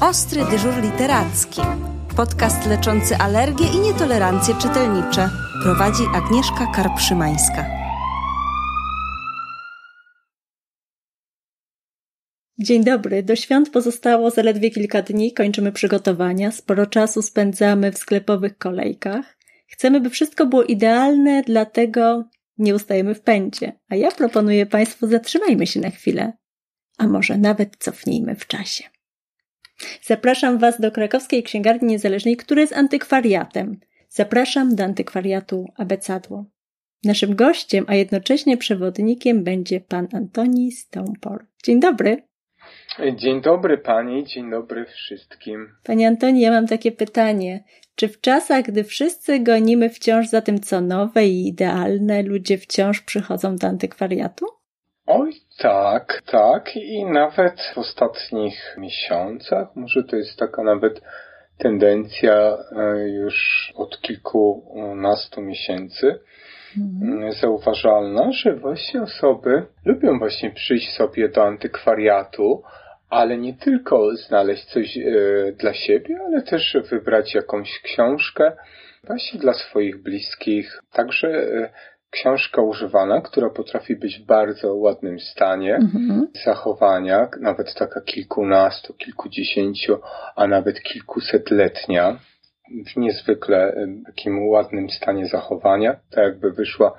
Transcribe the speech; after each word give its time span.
Ostry 0.00 0.44
dyżur 0.50 0.82
literacki. 0.82 1.60
Podcast 2.16 2.66
leczący 2.66 3.16
alergie 3.16 3.66
i 3.66 3.78
nietolerancje 3.78 4.54
czytelnicze. 4.54 5.30
Prowadzi 5.62 6.02
Agnieszka 6.14 6.66
Karpszymańska. 6.74 7.66
Dzień 12.58 12.84
dobry. 12.84 13.22
Do 13.22 13.36
świąt 13.36 13.70
pozostało 13.70 14.30
zaledwie 14.30 14.70
kilka 14.70 15.02
dni, 15.02 15.32
kończymy 15.32 15.72
przygotowania, 15.72 16.52
sporo 16.52 16.86
czasu 16.86 17.22
spędzamy 17.22 17.92
w 17.92 17.98
sklepowych 17.98 18.58
kolejkach. 18.58 19.38
Chcemy, 19.66 20.00
by 20.00 20.10
wszystko 20.10 20.46
było 20.46 20.62
idealne, 20.62 21.42
dlatego 21.46 22.24
nie 22.58 22.74
ustajemy 22.74 23.14
w 23.14 23.20
pędzie. 23.20 23.72
A 23.88 23.96
ja 23.96 24.10
proponuję 24.10 24.66
Państwu, 24.66 25.06
zatrzymajmy 25.06 25.66
się 25.66 25.80
na 25.80 25.90
chwilę, 25.90 26.32
a 26.98 27.06
może 27.06 27.38
nawet 27.38 27.76
cofnijmy 27.78 28.36
w 28.36 28.46
czasie. 28.46 28.97
Zapraszam 30.02 30.58
Was 30.58 30.80
do 30.80 30.90
krakowskiej 30.90 31.42
księgarni 31.42 31.88
niezależnej, 31.88 32.36
która 32.36 32.60
jest 32.60 32.72
antykwariatem. 32.72 33.80
Zapraszam 34.08 34.74
do 34.74 34.84
antykwariatu 34.84 35.66
Abecadło. 35.76 36.44
Naszym 37.04 37.36
gościem, 37.36 37.84
a 37.88 37.94
jednocześnie 37.94 38.56
przewodnikiem 38.56 39.44
będzie 39.44 39.80
pan 39.80 40.08
Antoni 40.12 40.72
Stoneport. 40.72 41.46
Dzień 41.64 41.80
dobry. 41.80 42.22
Dzień 43.16 43.42
dobry 43.42 43.78
pani, 43.78 44.24
dzień 44.24 44.50
dobry 44.50 44.84
wszystkim. 44.84 45.68
Panie 45.84 46.08
Antoni, 46.08 46.40
ja 46.40 46.50
mam 46.50 46.66
takie 46.66 46.92
pytanie. 46.92 47.64
Czy 47.94 48.08
w 48.08 48.20
czasach, 48.20 48.64
gdy 48.64 48.84
wszyscy 48.84 49.40
gonimy 49.40 49.90
wciąż 49.90 50.28
za 50.28 50.40
tym, 50.40 50.60
co 50.60 50.80
nowe 50.80 51.26
i 51.26 51.48
idealne, 51.48 52.22
ludzie 52.22 52.58
wciąż 52.58 53.00
przychodzą 53.00 53.56
do 53.56 53.66
antykwariatu? 53.66 54.46
Oj, 55.10 55.32
tak, 55.58 56.22
tak. 56.26 56.76
I 56.76 57.04
nawet 57.04 57.60
w 57.74 57.78
ostatnich 57.78 58.76
miesiącach, 58.78 59.68
może 59.76 60.04
to 60.04 60.16
jest 60.16 60.38
taka 60.38 60.62
nawet 60.62 61.00
tendencja 61.58 62.58
e, 62.76 63.08
już 63.08 63.72
od 63.76 64.00
kilkunastu 64.00 65.42
miesięcy, 65.42 66.20
mhm. 66.78 67.32
zauważalna, 67.32 68.32
że 68.32 68.56
właśnie 68.56 69.02
osoby 69.02 69.66
lubią 69.84 70.18
właśnie 70.18 70.50
przyjść 70.50 70.92
sobie 70.92 71.28
do 71.28 71.44
antykwariatu, 71.44 72.62
ale 73.10 73.38
nie 73.38 73.54
tylko 73.54 74.16
znaleźć 74.16 74.64
coś 74.64 74.98
e, 74.98 75.02
dla 75.52 75.74
siebie, 75.74 76.18
ale 76.26 76.42
też 76.42 76.76
wybrać 76.90 77.34
jakąś 77.34 77.80
książkę 77.82 78.52
właśnie 79.04 79.40
dla 79.40 79.54
swoich 79.54 80.02
bliskich. 80.02 80.82
Także 80.92 81.28
e, 81.28 81.70
książka 82.10 82.62
używana, 82.62 83.20
która 83.20 83.50
potrafi 83.50 83.96
być 83.96 84.18
w 84.18 84.26
bardzo 84.26 84.74
ładnym 84.74 85.20
stanie 85.20 85.74
mhm. 85.74 86.28
zachowania, 86.44 87.28
nawet 87.40 87.74
taka 87.74 88.00
kilkunastu, 88.00 88.94
kilkudziesięciu, 88.94 89.98
a 90.36 90.46
nawet 90.46 90.82
kilkusetletnia, 90.82 92.18
w 92.92 92.96
niezwykle 92.96 93.86
takim 94.06 94.48
ładnym 94.48 94.90
stanie 94.90 95.26
zachowania, 95.26 95.92
tak 96.10 96.24
jakby 96.24 96.52
wyszła 96.52 96.98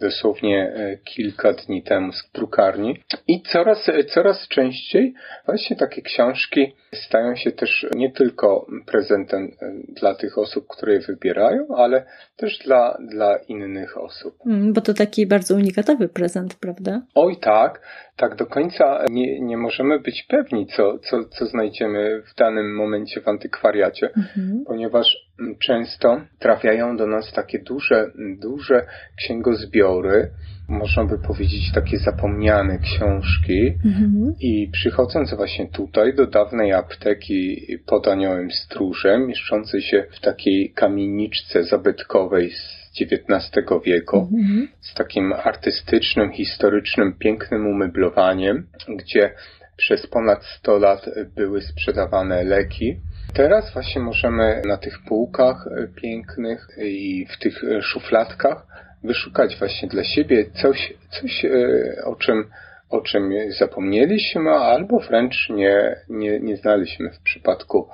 dosłownie 0.00 0.72
e, 0.76 0.96
kilka 0.96 1.52
dni 1.52 1.82
temu 1.82 2.12
z 2.12 2.30
drukarni. 2.34 3.00
I 3.28 3.42
coraz, 3.42 3.88
e, 3.88 4.04
coraz 4.04 4.48
częściej 4.48 5.14
właśnie 5.46 5.76
takie 5.76 6.02
książki 6.02 6.74
stają 6.94 7.36
się 7.36 7.52
też 7.52 7.86
nie 7.94 8.12
tylko 8.12 8.66
prezentem 8.86 9.44
e, 9.62 9.72
dla 10.00 10.14
tych 10.14 10.38
osób, 10.38 10.66
które 10.68 10.92
je 10.92 11.00
wybierają, 11.00 11.66
ale 11.76 12.06
też 12.36 12.58
dla, 12.58 12.98
dla 13.10 13.36
innych 13.48 13.98
osób. 13.98 14.34
Mm, 14.46 14.72
bo 14.72 14.80
to 14.80 14.94
taki 14.94 15.26
bardzo 15.26 15.54
unikatowy 15.54 16.08
prezent, 16.08 16.54
prawda? 16.54 17.02
Oj 17.14 17.36
tak, 17.36 17.80
tak 18.16 18.36
do 18.36 18.46
końca 18.46 19.04
nie, 19.10 19.40
nie 19.40 19.56
możemy 19.56 19.98
być 19.98 20.26
pewni, 20.28 20.66
co, 20.66 20.98
co, 20.98 21.24
co 21.24 21.46
znajdziemy 21.46 22.22
w 22.22 22.34
danym 22.34 22.76
momencie 22.76 23.20
w 23.20 23.28
antykwariacie, 23.28 24.10
mhm. 24.16 24.64
ponieważ 24.66 25.29
często 25.58 26.20
trafiają 26.38 26.96
do 26.96 27.06
nas 27.06 27.32
takie 27.32 27.58
duże, 27.58 28.10
duże 28.40 28.86
księgozbiory, 29.16 30.30
można 30.68 31.04
by 31.04 31.18
powiedzieć 31.18 31.72
takie 31.74 31.98
zapomniane 31.98 32.78
książki 32.78 33.66
mhm. 33.84 34.34
i 34.40 34.68
przychodząc 34.72 35.34
właśnie 35.34 35.68
tutaj 35.68 36.14
do 36.14 36.26
dawnej 36.26 36.72
apteki 36.72 37.66
pod 37.86 38.08
Aniołem 38.08 38.50
Stróżem, 38.50 39.26
mieszczącej 39.26 39.82
się 39.82 40.04
w 40.10 40.20
takiej 40.20 40.72
kamieniczce 40.72 41.64
zabytkowej 41.64 42.50
z 42.50 42.80
XIX 43.00 43.66
wieku, 43.84 44.28
mhm. 44.32 44.68
z 44.80 44.94
takim 44.94 45.32
artystycznym, 45.32 46.32
historycznym, 46.32 47.14
pięknym 47.18 47.66
umeblowaniem, 47.66 48.66
gdzie 48.88 49.34
przez 49.76 50.06
ponad 50.06 50.44
100 50.44 50.78
lat 50.78 51.06
były 51.36 51.62
sprzedawane 51.62 52.44
leki, 52.44 52.96
Teraz 53.34 53.72
właśnie 53.72 54.00
możemy 54.00 54.62
na 54.66 54.76
tych 54.76 54.98
półkach 55.08 55.66
e, 55.66 55.88
pięknych 56.02 56.68
i 56.78 57.26
w 57.26 57.38
tych 57.38 57.64
e, 57.64 57.82
szufladkach 57.82 58.66
wyszukać 59.04 59.56
właśnie 59.58 59.88
dla 59.88 60.04
siebie 60.04 60.50
coś, 60.62 60.92
coś 61.10 61.44
e, 61.44 62.04
o 62.04 62.16
czym 62.16 62.44
o 62.90 63.00
czym 63.00 63.32
zapomnieliśmy, 63.58 64.50
albo 64.50 65.00
wręcz 65.00 65.48
nie, 65.50 65.96
nie, 66.08 66.40
nie 66.40 66.56
znaliśmy 66.56 67.10
w 67.10 67.22
przypadku 67.22 67.88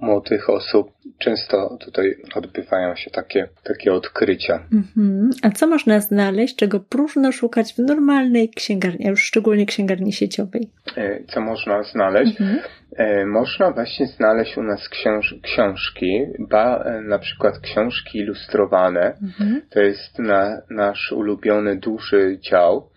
młodych 0.00 0.50
osób. 0.50 0.92
Często 1.18 1.78
tutaj 1.80 2.16
odbywają 2.34 2.96
się 2.96 3.10
takie, 3.10 3.48
takie 3.62 3.92
odkrycia. 3.92 4.66
Mhm. 4.72 5.30
A 5.42 5.50
co 5.50 5.66
można 5.66 6.00
znaleźć, 6.00 6.56
czego 6.56 6.80
próżno 6.80 7.32
szukać 7.32 7.74
w 7.74 7.78
normalnej 7.78 8.48
księgarni, 8.48 9.06
a 9.06 9.10
już 9.10 9.24
szczególnie 9.24 9.66
księgarni 9.66 10.12
sieciowej? 10.12 10.70
E, 10.96 11.24
co 11.24 11.40
można 11.40 11.82
znaleźć? 11.82 12.40
Mhm. 12.40 12.58
E, 12.96 13.26
można 13.26 13.70
właśnie 13.70 14.06
znaleźć 14.06 14.56
u 14.56 14.62
nas 14.62 14.88
książ 14.88 15.34
książki, 15.42 16.20
ba, 16.38 16.84
na 17.02 17.18
przykład 17.18 17.58
książki 17.58 18.18
ilustrowane. 18.18 19.16
Mhm. 19.22 19.62
To 19.70 19.80
jest 19.80 20.18
na, 20.18 20.62
nasz 20.70 21.12
ulubiony 21.12 21.76
duży 21.76 22.38
dział 22.40 22.88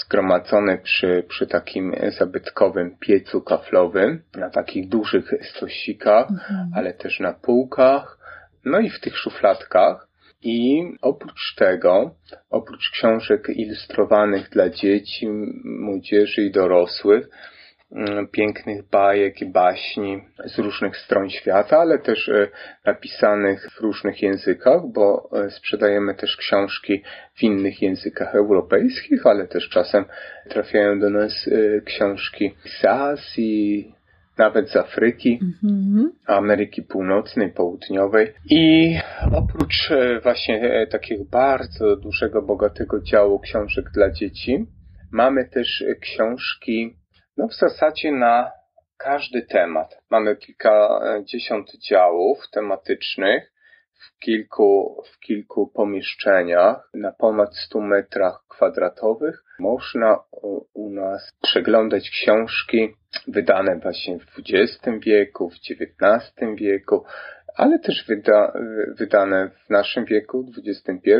zgromadzone 0.00 0.78
przy, 0.78 1.24
przy 1.28 1.46
takim 1.46 1.94
zabytkowym 2.18 2.96
piecu 3.00 3.40
kaflowym, 3.40 4.22
na 4.36 4.50
takich 4.50 4.88
dużych 4.88 5.30
stosikach, 5.42 6.30
mhm. 6.30 6.70
ale 6.74 6.94
też 6.94 7.20
na 7.20 7.32
półkach, 7.32 8.18
no 8.64 8.80
i 8.80 8.90
w 8.90 9.00
tych 9.00 9.16
szufladkach. 9.16 10.08
I 10.42 10.82
oprócz 11.02 11.54
tego, 11.56 12.14
oprócz 12.50 12.90
książek 12.90 13.48
ilustrowanych 13.48 14.50
dla 14.50 14.70
dzieci, 14.70 15.28
młodzieży 15.64 16.42
i 16.42 16.50
dorosłych, 16.50 17.28
pięknych 18.32 18.88
bajek 18.90 19.40
i 19.42 19.46
baśni 19.46 20.22
z 20.44 20.58
różnych 20.58 20.96
stron 20.96 21.30
świata, 21.30 21.78
ale 21.78 21.98
też 21.98 22.28
e, 22.28 22.48
napisanych 22.84 23.68
w 23.70 23.80
różnych 23.80 24.22
językach, 24.22 24.82
bo 24.94 25.30
e, 25.32 25.50
sprzedajemy 25.50 26.14
też 26.14 26.36
książki 26.36 27.02
w 27.34 27.42
innych 27.42 27.82
językach 27.82 28.34
europejskich, 28.34 29.26
ale 29.26 29.46
też 29.46 29.68
czasem 29.68 30.04
trafiają 30.48 31.00
do 31.00 31.10
nas 31.10 31.32
e, 31.48 31.80
książki 31.80 32.54
z 32.64 32.84
Azji, 32.84 33.94
nawet 34.38 34.70
z 34.70 34.76
Afryki, 34.76 35.40
mm-hmm. 35.42 36.04
Ameryki 36.26 36.82
Północnej, 36.82 37.52
Południowej. 37.52 38.32
I 38.50 38.94
oprócz 39.32 39.90
właśnie 40.22 40.86
takiego 40.90 41.24
bardzo 41.24 41.96
dużego, 41.96 42.42
bogatego 42.42 43.02
działu 43.02 43.40
książek 43.40 43.90
dla 43.94 44.10
dzieci, 44.10 44.66
mamy 45.12 45.48
też 45.48 45.84
książki 46.00 46.96
no 47.38 47.48
w 47.48 47.54
zasadzie 47.54 48.12
na 48.12 48.50
każdy 48.96 49.42
temat. 49.42 49.98
Mamy 50.10 50.36
kilkadziesiąt 50.36 51.70
działów 51.88 52.38
tematycznych 52.52 53.52
w 54.06 54.18
kilku, 54.18 55.02
w 55.12 55.20
kilku 55.20 55.66
pomieszczeniach 55.74 56.90
na 56.94 57.12
ponad 57.12 57.56
100 57.56 57.80
metrach 57.80 58.44
kwadratowych. 58.48 59.44
Można 59.58 60.18
u 60.74 60.90
nas 60.90 61.32
przeglądać 61.42 62.10
książki 62.10 62.94
wydane 63.28 63.78
właśnie 63.78 64.18
w 64.18 64.38
XX 64.38 65.04
wieku, 65.06 65.50
w 65.50 65.54
XIX 65.54 66.32
wieku, 66.56 67.04
ale 67.56 67.78
też 67.78 68.04
wyda, 68.08 68.52
wydane 68.98 69.50
w 69.66 69.70
naszym 69.70 70.04
wieku, 70.04 70.46
XXI, 70.66 71.10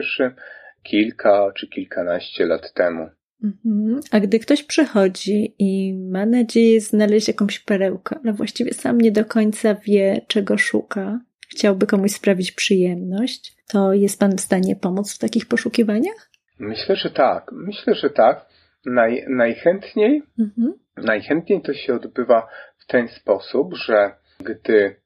kilka 0.83 1.53
czy 1.57 1.69
kilkanaście 1.69 2.47
lat 2.47 2.73
temu. 2.73 3.11
Mhm. 3.45 4.01
A 4.11 4.21
gdy 4.21 4.39
ktoś 4.39 4.63
przychodzi 4.63 5.55
i 5.59 5.95
ma 5.95 6.27
nadzieję 6.27 6.81
znaleźć 6.81 7.29
jakąś 7.29 7.59
perełkę, 7.59 8.17
ale 8.25 8.33
właściwie 8.33 8.75
sam 8.75 9.01
nie 9.01 9.13
do 9.13 9.25
końca 9.25 9.75
wie, 9.75 10.21
czego 10.27 10.59
szuka, 10.59 11.21
chciałby 11.51 11.87
komuś 11.87 12.13
sprawić 12.13 12.53
przyjemność, 12.53 13.57
to 13.69 13.93
jest 13.93 14.21
Pan 14.21 14.37
w 14.37 14.41
stanie 14.41 14.77
pomóc 14.77 15.15
w 15.15 15.19
takich 15.19 15.47
poszukiwaniach? 15.47 16.31
Myślę, 16.59 16.97
że 16.97 17.11
tak. 17.11 17.51
Myślę, 17.53 17.95
że 17.95 18.11
tak. 18.11 18.47
Naj, 18.87 19.25
najchętniej, 19.29 20.23
mhm. 20.39 20.75
najchętniej 20.97 21.63
to 21.63 21.75
się 21.75 21.95
odbywa 21.95 22.49
w 22.79 22.87
ten 22.87 23.09
sposób, 23.09 23.75
że 23.75 24.11
gdy 24.41 24.97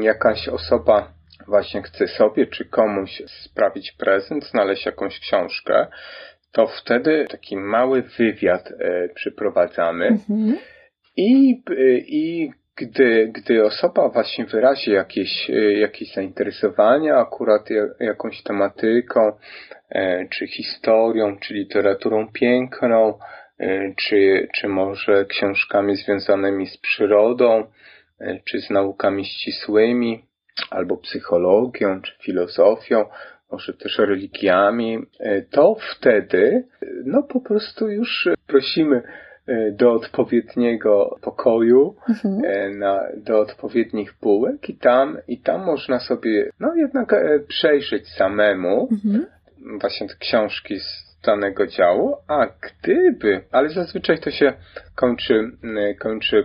jakaś 0.00 0.48
osoba 0.48 1.14
właśnie 1.46 1.82
chce 1.82 2.08
sobie 2.08 2.46
czy 2.46 2.64
komuś 2.64 3.22
sprawić 3.26 3.92
prezent, 3.92 4.44
znaleźć 4.44 4.86
jakąś 4.86 5.20
książkę, 5.20 5.86
to 6.52 6.66
wtedy 6.66 7.26
taki 7.30 7.56
mały 7.56 8.02
wywiad 8.02 8.72
e, 8.72 9.08
przeprowadzamy. 9.14 10.06
Mhm. 10.06 10.56
I, 11.16 11.62
i 12.06 12.50
gdy, 12.76 13.32
gdy 13.34 13.64
osoba 13.64 14.08
właśnie 14.08 14.44
wyrazi 14.44 14.90
jakieś, 14.90 15.50
jakieś 15.76 16.14
zainteresowanie 16.14 17.14
akurat 17.14 17.68
jakąś 18.00 18.42
tematyką, 18.42 19.32
czy 20.30 20.46
historią, 20.46 21.36
czy 21.38 21.54
literaturą 21.54 22.32
piękną, 22.32 23.18
czy, 23.96 24.48
czy 24.54 24.68
może 24.68 25.24
książkami 25.24 25.96
związanymi 25.96 26.66
z 26.66 26.76
przyrodą, 26.76 27.64
czy 28.44 28.60
z 28.60 28.70
naukami 28.70 29.24
ścisłymi, 29.24 30.24
albo 30.70 30.96
psychologią, 30.96 32.00
czy 32.02 32.12
filozofią, 32.22 33.04
może 33.52 33.72
też 33.72 33.98
religiami, 33.98 34.98
to 35.50 35.76
wtedy, 35.96 36.64
no 37.04 37.22
po 37.22 37.40
prostu 37.40 37.88
już 37.88 38.28
prosimy 38.46 39.02
E, 39.50 39.72
do 39.72 39.92
odpowiedniego 39.92 41.18
pokoju, 41.20 41.94
mhm. 42.08 42.44
E, 42.44 42.70
na, 42.70 43.02
do 43.16 43.40
odpowiednich 43.40 44.14
półek 44.14 44.68
i 44.68 44.74
tam, 44.74 45.18
i 45.28 45.38
tam 45.38 45.64
można 45.64 46.00
sobie, 46.00 46.50
no 46.60 46.74
jednak 46.74 47.12
e, 47.12 47.40
przejrzeć 47.48 48.08
samemu 48.08 48.88
mhm. 48.92 49.26
właśnie 49.80 50.08
te 50.08 50.14
książki 50.14 50.80
z 50.80 51.09
danego 51.24 51.66
działu, 51.66 52.16
a 52.28 52.46
gdyby, 52.46 53.44
ale 53.52 53.70
zazwyczaj 53.70 54.18
to 54.18 54.30
się 54.30 54.52
kończy, 54.94 55.50
kończy 56.00 56.44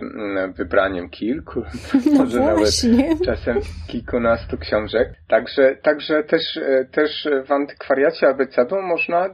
wybraniem 0.56 1.10
kilku, 1.10 1.62
no 2.12 2.24
może 2.24 2.40
właśnie. 2.40 2.90
nawet 2.90 3.24
czasem 3.24 3.60
kilkunastu 3.88 4.58
książek. 4.58 5.08
Także, 5.28 5.76
także 5.82 6.22
też, 6.22 6.60
też 6.92 7.28
w 7.46 7.52
antykwariacie 7.52 8.28
abecadu 8.28 8.82
można 8.82 9.28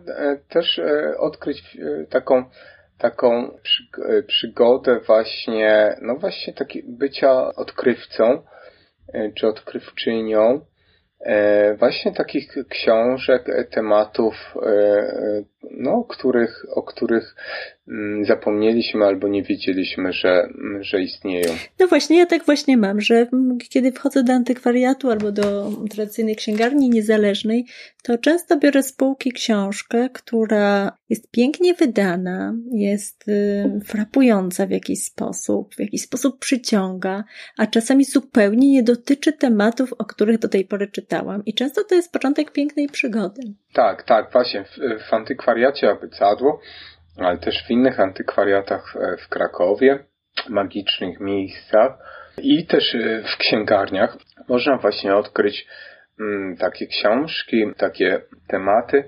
też 0.49 0.81
odkryć 1.19 1.77
taką 2.11 2.45
taką 3.03 3.51
e, 4.09 4.23
przygodę 4.23 5.01
właśnie, 5.07 5.97
no 6.03 6.17
właśnie 6.17 6.53
taki 6.55 6.83
bycia 6.83 7.55
odkrywcą, 7.55 8.43
e, 9.13 9.33
czy 9.33 9.47
odkrywczynią, 9.47 10.41
e, 10.51 10.61
właśnie 11.79 12.13
takich 12.13 12.49
książek, 12.69 13.47
tematów, 13.71 14.55
no, 15.71 16.05
których, 16.05 16.67
o 16.75 16.83
których 16.83 17.35
Mm, 17.89 18.25
zapomnieliśmy 18.25 19.05
albo 19.05 19.29
nie 19.29 19.43
wiedzieliśmy, 19.43 20.13
że, 20.13 20.49
że 20.81 21.03
istnieją. 21.03 21.55
No 21.81 21.87
właśnie, 21.87 22.19
ja 22.19 22.27
tak 22.27 22.45
właśnie 22.45 22.77
mam, 22.77 23.01
że 23.01 23.27
kiedy 23.71 23.93
wchodzę 23.93 24.25
do 24.25 24.33
antykwariatu 24.33 25.11
albo 25.11 25.33
do 25.33 25.71
tradycyjnej 25.91 26.37
księgarni 26.37 26.91
niezależnej, 26.91 27.65
to 28.03 28.19
często 28.19 28.57
biorę 28.57 28.83
z 28.83 28.93
półki 28.93 29.33
książkę, 29.33 30.09
która 30.13 30.93
jest 31.09 31.31
pięknie 31.31 31.75
wydana, 31.75 32.55
jest 32.73 33.29
y, 33.29 33.81
frapująca 33.85 34.67
w 34.67 34.71
jakiś 34.71 35.05
sposób, 35.05 35.75
w 35.75 35.81
jakiś 35.81 36.03
sposób 36.03 36.39
przyciąga, 36.39 37.25
a 37.59 37.67
czasami 37.67 38.05
zupełnie 38.05 38.71
nie 38.71 38.83
dotyczy 38.83 39.33
tematów, 39.33 39.93
o 39.93 40.05
których 40.05 40.39
do 40.39 40.49
tej 40.49 40.65
pory 40.65 40.87
czytałam. 40.87 41.45
I 41.45 41.55
często 41.55 41.85
to 41.85 41.95
jest 41.95 42.13
początek 42.13 42.53
pięknej 42.53 42.89
przygody. 42.89 43.43
Tak, 43.73 44.03
tak, 44.03 44.33
właśnie. 44.33 44.65
W, 44.65 45.03
w 45.09 45.13
antykwariacie 45.13 45.52
Abycadło 45.91 46.61
ale 47.19 47.39
też 47.39 47.65
w 47.67 47.71
innych 47.71 48.01
antykwariatach 48.01 48.97
e, 48.97 49.17
w 49.17 49.29
Krakowie, 49.29 49.99
magicznych 50.49 51.21
miejscach 51.21 51.93
i 52.39 52.67
też 52.67 52.95
e, 52.95 53.23
w 53.23 53.37
księgarniach. 53.39 54.17
Można 54.49 54.77
właśnie 54.77 55.15
odkryć 55.15 55.67
mm, 56.21 56.57
takie 56.57 56.87
książki, 56.87 57.65
takie 57.77 58.21
tematy, 58.49 59.05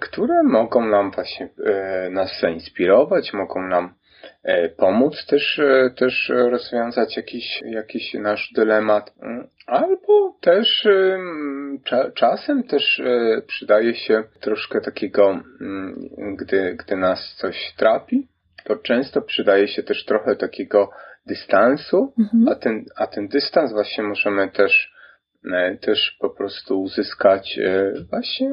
które 0.00 0.42
mogą 0.42 0.86
nam 0.86 1.10
właśnie 1.10 1.48
e, 1.66 2.10
nas 2.10 2.40
zainspirować, 2.40 3.32
mogą 3.32 3.62
nam 3.62 3.94
pomóc 4.76 5.26
też, 5.26 5.58
e, 5.58 5.90
też 5.96 6.32
rozwiązać 6.34 7.16
jakiś, 7.16 7.62
jakiś 7.62 8.14
nasz 8.14 8.52
dylemat, 8.54 9.14
mm, 9.22 9.48
albo 9.66 10.36
też 10.40 10.88
czasem 12.14 12.62
też 12.62 13.00
e, 13.00 13.42
przydaje 13.46 13.94
się 13.94 14.24
troszkę 14.40 14.80
takiego, 14.80 15.40
mm, 15.60 16.08
gdy, 16.36 16.76
gdy 16.78 16.96
nas 16.96 17.34
coś 17.38 17.74
trapi, 17.76 18.28
to 18.64 18.76
często 18.76 19.22
przydaje 19.22 19.68
się 19.68 19.82
też 19.82 20.04
trochę 20.04 20.36
takiego 20.36 20.90
dystansu, 21.26 22.12
mhm. 22.18 22.48
a, 22.48 22.54
ten, 22.54 22.84
a 22.96 23.06
ten 23.06 23.28
dystans 23.28 23.72
właśnie 23.72 24.04
możemy 24.04 24.50
też 24.50 24.98
też 25.80 26.16
po 26.20 26.30
prostu 26.30 26.80
uzyskać 26.80 27.58
właśnie 28.10 28.50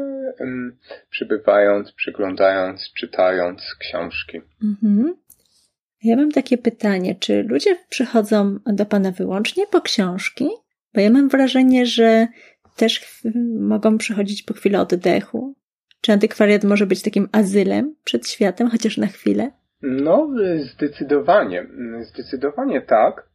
przybywając, 1.10 1.92
przyglądając, 1.92 2.94
czytając 2.94 3.76
książki. 3.80 4.42
Mhm. 4.64 5.16
Ja 6.06 6.16
mam 6.16 6.32
takie 6.32 6.58
pytanie, 6.58 7.16
czy 7.16 7.44
ludzie 7.44 7.78
przychodzą 7.90 8.60
do 8.66 8.86
Pana 8.86 9.12
wyłącznie 9.12 9.68
po 9.68 9.82
książki? 9.82 10.48
Bo 10.94 11.02
ja 11.02 11.10
mam 11.10 11.30
wrażenie, 11.30 11.86
że 11.86 12.28
też 12.76 13.22
mogą 13.60 13.98
przychodzić 13.98 14.44
po 14.44 14.54
chwilę 14.54 14.82
oddechu. 14.82 15.56
Czy 16.02 16.12
antykwariat 16.14 16.64
może 16.64 16.86
być 16.86 17.02
takim 17.02 17.30
azylem 17.32 17.96
przed 18.04 18.28
światem, 18.28 18.70
chociaż 18.70 18.98
na 18.98 19.08
chwilę? 19.08 19.52
No, 19.82 20.30
zdecydowanie. 20.74 21.68
Zdecydowanie 22.02 22.82
tak, 22.82 23.30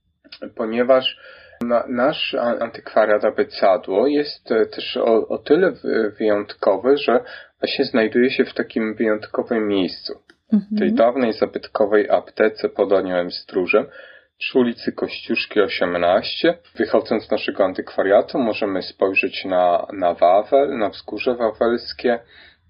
ponieważ 0.55 1.17
nasz 1.89 2.35
antykwariat 2.61 3.25
Abecadło 3.25 4.07
jest 4.07 4.49
też 4.49 4.97
o, 4.97 5.29
o 5.29 5.39
tyle 5.39 5.73
wyjątkowy, 6.19 6.97
że 6.97 7.25
właśnie 7.61 7.85
znajduje 7.85 8.31
się 8.31 8.45
w 8.45 8.55
takim 8.55 8.95
wyjątkowym 8.95 9.69
miejscu 9.69 10.13
mhm. 10.53 10.79
tej 10.79 10.93
dawnej 10.93 11.33
zabytkowej 11.33 12.11
aptece 12.11 12.69
pod 12.69 12.93
Aniołem 12.93 13.31
Stróżem 13.31 13.87
przy 14.39 14.59
ulicy 14.59 14.93
Kościuszki 14.93 15.61
18. 15.61 16.59
Wychodząc 16.77 17.25
z 17.27 17.31
naszego 17.31 17.65
antykwariatu 17.65 18.39
możemy 18.39 18.83
spojrzeć 18.83 19.45
na, 19.45 19.87
na 19.93 20.15
Wawel, 20.15 20.79
na 20.79 20.89
wzgórze 20.89 21.35
wawelskie, 21.35 22.19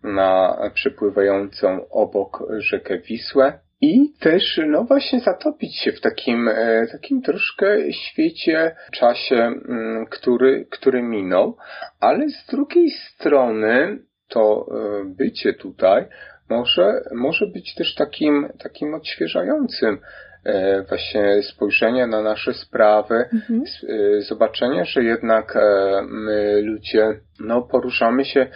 na 0.03 0.59
przepływającą 0.75 1.89
obok 1.91 2.43
rzekę 2.59 2.99
Wisłę 2.99 3.59
i 3.81 4.13
też, 4.21 4.61
no 4.67 4.85
właśnie, 4.85 5.21
zatopić 5.21 5.77
się 5.77 5.93
w 5.93 6.01
takim, 6.01 6.49
e, 6.49 6.87
takim 6.93 7.23
troszkę 7.23 7.93
świecie, 7.93 8.77
czasie, 8.93 9.37
mm, 9.37 10.07
który, 10.07 10.67
który 10.71 11.03
minął, 11.03 11.57
ale 12.01 12.29
z 12.29 12.47
drugiej 12.47 12.91
strony 12.91 13.99
to 14.29 14.67
e, 14.71 15.05
bycie 15.05 15.55
tutaj 15.55 16.07
może, 16.51 17.03
może 17.13 17.47
być 17.47 17.75
też 17.75 17.95
takim, 17.95 18.49
takim 18.63 18.95
odświeżającym 18.95 19.99
e, 20.45 20.83
właśnie 20.83 21.43
spojrzenie 21.43 22.07
na 22.07 22.23
nasze 22.23 22.55
sprawy, 22.55 23.15
mhm. 23.33 23.63
E, 23.89 24.21
zobaczenie, 24.23 24.85
że 24.85 25.05
jednak 25.05 25.57
e, 25.57 25.61
my 26.03 26.63
ludzie 26.63 27.21
no, 27.41 27.63
poruszamy 27.63 28.25
się 28.25 28.47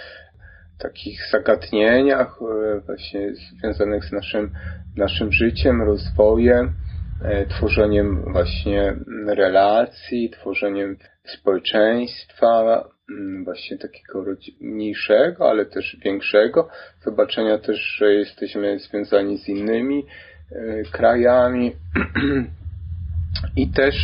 w 0.78 0.82
takich 0.82 1.20
zagadnieniach 1.30 2.38
właśnie 2.86 3.32
związanych 3.34 4.04
z 4.04 4.12
naszym, 4.12 4.50
naszym 4.96 5.32
życiem, 5.32 5.82
rozwojem, 5.82 6.72
tworzeniem 7.48 8.32
właśnie 8.32 8.96
relacji, 9.26 10.30
tworzeniem 10.30 10.96
społeczeństwa, 11.24 12.84
Mm, 13.10 13.44
właśnie 13.44 13.78
takiego 13.78 14.24
mniejszego, 14.60 15.50
ale 15.50 15.66
też 15.66 15.96
większego, 16.04 16.68
zobaczenia 17.04 17.58
też, 17.58 17.96
że 17.98 18.12
jesteśmy 18.12 18.78
związani 18.78 19.38
z 19.38 19.48
innymi 19.48 20.06
e, 20.52 20.82
krajami. 20.82 21.76
I 23.56 23.70
też 23.70 23.94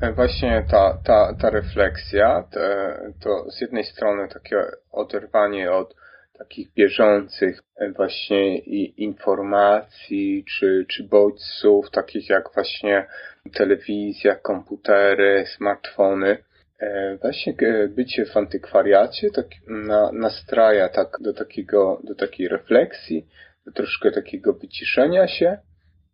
e, 0.00 0.12
właśnie 0.12 0.64
ta, 0.70 0.98
ta, 1.04 1.34
ta 1.40 1.50
refleksja, 1.50 2.44
te, 2.50 2.96
to 3.20 3.50
z 3.50 3.60
jednej 3.60 3.84
strony 3.84 4.28
takie 4.28 4.56
oderwanie 4.90 5.72
od 5.72 5.94
takich 6.38 6.74
bieżących 6.74 7.62
e, 7.76 7.92
właśnie 7.92 8.58
informacji 8.96 10.44
czy, 10.44 10.86
czy 10.88 11.04
bodźców, 11.04 11.90
takich 11.90 12.28
jak 12.28 12.54
właśnie 12.54 13.06
telewizja, 13.54 14.34
komputery, 14.34 15.44
smartfony, 15.56 16.38
E, 16.82 17.16
właśnie 17.16 17.54
e, 17.58 17.88
bycie 17.88 18.24
w 18.26 18.36
antykwariacie 18.36 19.30
tak 19.30 19.46
na, 19.66 20.12
nastraja 20.12 20.88
tak 20.88 21.08
do 21.20 21.32
takiego, 21.32 22.00
do 22.04 22.14
takiej 22.14 22.48
refleksji, 22.48 23.26
do 23.66 23.72
troszkę 23.72 24.10
takiego 24.10 24.52
wyciszenia 24.52 25.28
się 25.28 25.58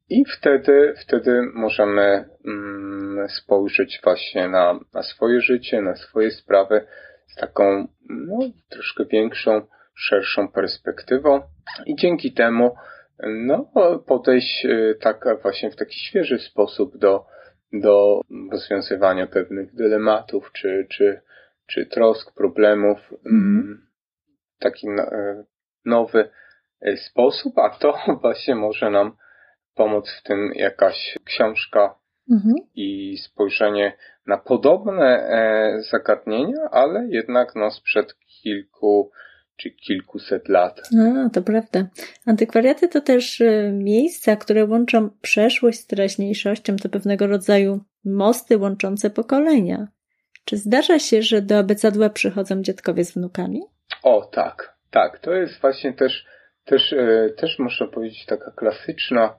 i 0.08 0.24
wtedy, 0.24 0.94
wtedy 1.02 1.42
możemy 1.54 2.24
mm, 2.46 3.28
spojrzeć 3.28 4.00
właśnie 4.04 4.48
na, 4.48 4.80
na 4.94 5.02
swoje 5.02 5.40
życie, 5.40 5.82
na 5.82 5.96
swoje 5.96 6.30
sprawy 6.30 6.86
z 7.26 7.34
taką, 7.34 7.88
no, 8.08 8.38
troszkę 8.68 9.04
większą, 9.04 9.66
szerszą 9.98 10.48
perspektywą 10.48 11.40
i 11.86 11.96
dzięki 11.96 12.32
temu, 12.32 12.74
no, 13.22 13.70
podejść 14.06 14.66
e, 14.66 14.94
tak 14.94 15.24
właśnie 15.42 15.70
w 15.70 15.76
taki 15.76 16.00
świeży 16.00 16.38
sposób 16.38 16.98
do, 16.98 17.24
do 17.72 18.20
rozwiązywania 18.52 19.26
pewnych 19.26 19.74
dylematów 19.74 20.50
czy, 20.52 20.86
czy, 20.90 21.20
czy 21.66 21.86
trosk, 21.86 22.34
problemów 22.34 22.98
mm. 23.26 23.86
taki 24.58 24.88
e, 24.88 25.44
nowy 25.84 26.30
e, 26.80 26.96
sposób, 26.96 27.58
a 27.58 27.70
to 27.70 27.98
właśnie 28.22 28.54
może 28.54 28.90
nam 28.90 29.16
pomoc 29.74 30.10
w 30.20 30.22
tym 30.22 30.52
jakaś 30.54 31.18
książka 31.24 31.94
mhm. 32.30 32.54
i 32.74 33.16
spojrzenie 33.18 33.96
na 34.26 34.38
podobne 34.38 35.28
zagadnienia, 35.90 36.58
ale 36.70 37.06
jednak 37.08 37.54
no 37.54 37.70
sprzed 37.70 38.14
kilku 38.42 39.10
czy 39.58 39.70
kilkuset 39.70 40.48
lat. 40.48 40.80
A, 41.00 41.30
to 41.30 41.42
prawda. 41.42 41.86
Antykwariaty 42.26 42.88
to 42.88 43.00
też 43.00 43.42
miejsca, 43.72 44.36
które 44.36 44.64
łączą 44.64 45.10
przeszłość 45.20 45.78
z 45.78 45.86
teraźniejszością, 45.86 46.76
to 46.76 46.88
pewnego 46.88 47.26
rodzaju 47.26 47.80
mosty 48.04 48.58
łączące 48.58 49.10
pokolenia. 49.10 49.88
Czy 50.44 50.56
zdarza 50.56 50.98
się, 50.98 51.22
że 51.22 51.42
do 51.42 51.58
abecadła 51.58 52.10
przychodzą 52.10 52.62
dziadkowie 52.62 53.04
z 53.04 53.12
wnukami? 53.12 53.60
O, 54.02 54.28
tak, 54.32 54.76
tak. 54.90 55.18
To 55.18 55.32
jest 55.32 55.60
właśnie 55.60 55.92
też, 55.92 56.26
też, 56.64 56.92
e, 56.92 57.30
też 57.36 57.58
można 57.58 57.86
powiedzieć 57.86 58.26
taka 58.26 58.50
klasyczna 58.50 59.38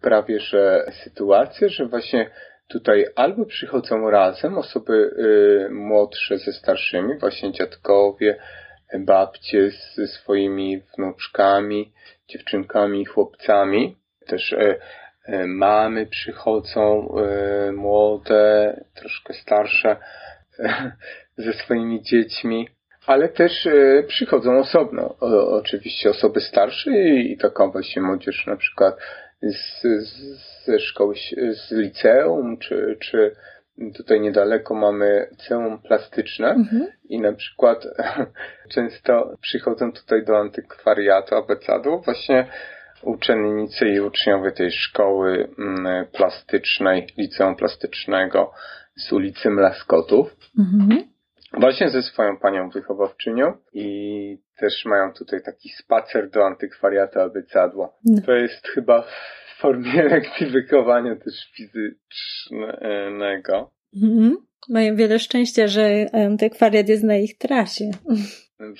prawie, 0.00 0.40
że 0.40 0.92
sytuacja, 1.04 1.68
że 1.68 1.86
właśnie 1.86 2.30
tutaj 2.68 3.06
albo 3.16 3.44
przychodzą 3.44 4.10
razem 4.10 4.58
osoby 4.58 4.92
y, 4.92 5.68
młodsze 5.70 6.38
ze 6.38 6.52
starszymi, 6.52 7.18
właśnie 7.18 7.52
dziadkowie, 7.52 8.38
babcie 8.98 9.70
ze 9.94 10.06
swoimi 10.06 10.82
wnuczkami, 10.96 11.92
dziewczynkami 12.28 13.02
i 13.02 13.04
chłopcami. 13.04 13.96
Też 14.26 14.52
y, 14.52 14.78
y, 15.28 15.46
mamy 15.46 16.06
przychodzą 16.06 17.14
młode, 17.72 18.84
troszkę 18.94 19.34
starsze 19.34 19.96
ze 21.44 21.52
swoimi 21.52 22.02
dziećmi, 22.02 22.68
ale 23.06 23.28
też 23.28 23.66
e, 23.66 24.02
przychodzą 24.02 24.58
osobno. 24.58 25.16
oczywiście 25.50 26.10
osoby 26.10 26.40
starsze 26.40 26.90
i, 26.90 27.36
taka 27.36 27.66
właśnie 27.66 28.02
młodzież 28.02 28.46
na 28.46 28.56
przykład 28.56 28.96
z, 29.42 29.82
z, 29.82 30.64
ze 30.64 30.80
szkoły, 30.80 31.14
z 31.52 31.72
liceum, 31.72 32.58
czy, 32.58 32.96
czy 33.00 33.36
tutaj 33.96 34.20
niedaleko 34.20 34.74
mamy 34.74 35.28
liceum 35.30 35.78
plastyczne 35.78 36.50
mhm. 36.50 36.86
i 37.08 37.20
na 37.20 37.32
przykład 37.32 37.86
często 38.74 39.36
przychodzą 39.40 39.92
tutaj 39.92 40.24
do 40.24 40.38
antykwariatu 40.38 41.34
abecadu 41.34 42.00
właśnie 42.04 42.46
uczennicy 43.02 43.88
i 43.88 44.00
uczniowie 44.00 44.52
tej 44.52 44.72
szkoły 44.72 45.48
mm, 45.58 46.06
plastycznej, 46.06 47.06
liceum 47.18 47.56
plastycznego 47.56 48.52
z 48.96 49.12
ulicy 49.12 49.50
Mlaskotów. 49.50 50.36
Mhm. 50.58 51.10
Właśnie 51.52 51.90
ze 51.90 52.02
swoją 52.02 52.38
panią 52.38 52.70
wychowawczynią 52.70 53.56
i 53.72 54.38
też 54.58 54.84
mają 54.84 55.12
tutaj 55.12 55.42
taki 55.42 55.68
spacer 55.68 56.30
do 56.30 56.46
antykwariatu 56.46 57.20
Abycadła. 57.20 57.92
No. 58.04 58.22
To 58.26 58.32
jest 58.32 58.68
chyba 58.68 59.04
w 59.60 59.62
formie 59.62 60.02
lekcji 60.14 60.46
wychowania 60.46 61.16
też 61.16 61.52
fizycznego. 61.56 62.00
Mhm. 64.02 64.36
Mają 64.68 64.96
wiele 64.96 65.18
szczęścia, 65.18 65.66
że 65.66 66.06
antykwariat 66.12 66.88
jest 66.88 67.04
na 67.04 67.16
ich 67.16 67.38
trasie. 67.38 67.90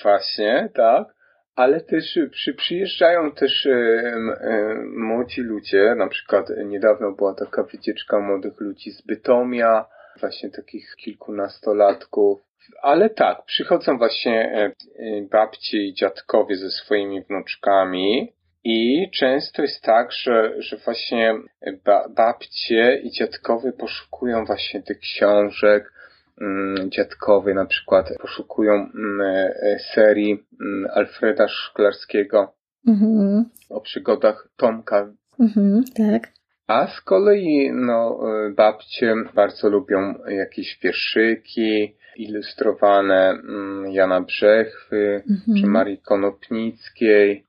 Właśnie, 0.03 0.69
tak. 0.73 1.07
Ale 1.55 1.81
też 1.81 2.19
przy, 2.31 2.53
przyjeżdżają 2.53 3.31
też 3.31 3.65
e, 3.65 3.71
e, 3.71 4.75
młodzi 4.97 5.41
ludzie, 5.41 5.95
na 5.97 6.07
przykład 6.07 6.47
niedawno 6.65 7.11
była 7.11 7.33
taka 7.33 7.63
wycieczka 7.63 8.19
młodych 8.19 8.59
ludzi 8.59 8.91
z 8.91 9.01
Bytomia, 9.01 9.85
właśnie 10.19 10.49
takich 10.49 10.95
kilkunastolatków. 10.95 12.39
Ale 12.81 13.09
tak, 13.09 13.45
przychodzą 13.45 13.97
właśnie 13.97 14.51
e, 14.55 14.71
babci 15.31 15.77
i 15.77 15.93
dziadkowie 15.93 16.55
ze 16.55 16.69
swoimi 16.69 17.21
wnuczkami 17.21 18.33
i 18.63 19.09
często 19.13 19.61
jest 19.61 19.81
tak, 19.81 20.11
że, 20.11 20.61
że 20.61 20.77
właśnie 20.77 21.33
ba 21.85 22.09
babcie 22.09 23.01
i 23.03 23.11
dziadkowie 23.11 23.71
poszukują 23.71 24.45
właśnie 24.45 24.81
tych 24.81 24.99
książek, 24.99 25.93
mm, 26.41 26.91
dziadkowie 26.91 27.53
na 27.53 27.65
przykład 27.65 28.09
poszukują 28.21 28.73
mm, 28.73 29.21
e, 29.21 29.79
serii 29.95 30.45
mm, 30.61 30.91
Alfreda 30.93 31.47
Szklarskiego 31.47 32.53
mhm. 32.87 33.45
o 33.69 33.81
przygodach 33.81 34.47
Tomka. 34.57 35.11
Mhm, 35.39 35.83
tak. 35.97 36.31
A 36.67 36.87
z 36.87 37.01
kolei, 37.01 37.71
no, 37.73 38.19
e, 38.47 38.51
babcie 38.51 39.15
bardzo 39.35 39.69
lubią 39.69 40.13
jakieś 40.27 40.79
wierszyki 40.83 41.95
ilustrowane 42.17 43.41
Jana 43.89 44.21
Brzechwy, 44.21 45.23
mhm. 45.29 45.57
czy 45.61 45.67
Marii 45.67 45.97
Konopnickiej, 45.97 47.45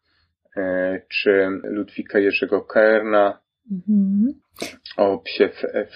czy 1.09 1.49
Ludwika 1.63 2.19
Jerzego 2.19 2.61
Kerna, 2.61 3.41
mhm. 3.71 4.35
o 4.97 5.19
psie 5.19 5.49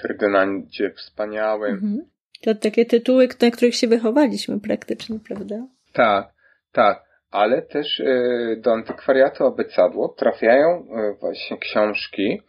Ferdynandzie 0.03 0.91
Wspaniałym. 0.91 1.75
Mhm. 1.75 1.99
To 2.43 2.55
takie 2.55 2.87
tytuły, 2.87 3.29
na 3.43 3.51
których 3.51 3.75
się 3.75 3.89
wychowaliśmy 3.89 4.61
praktycznie, 4.61 5.19
prawda? 5.29 5.57
Tak, 5.93 6.33
tak. 6.73 7.07
Ale 7.31 7.63
też 7.63 8.01
e, 8.01 8.57
do 8.57 8.73
antykwariatu 8.73 9.45
Abecadło 9.45 10.09
trafiają 10.09 10.87
właśnie 11.21 11.59
książki, 11.59 12.41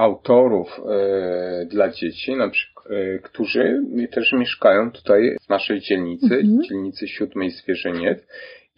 autorów 0.00 0.80
e, 0.80 1.66
dla 1.66 1.88
dzieci, 1.88 2.36
na 2.36 2.48
przykład, 2.48 2.86
e, 2.90 3.18
którzy 3.18 3.82
też 4.12 4.32
mieszkają 4.32 4.92
tutaj 4.92 5.36
w 5.46 5.48
naszej 5.48 5.80
dzielnicy, 5.80 6.34
mhm. 6.34 6.62
dzielnicy 6.62 7.08
siódmej 7.08 7.50
Zwierzyniec. 7.50 8.18